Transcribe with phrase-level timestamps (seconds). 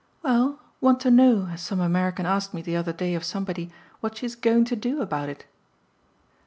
[0.23, 3.69] "Well, want to know, as some American asked me the other day of somebody,
[3.99, 5.45] what she's 'going to do' about it."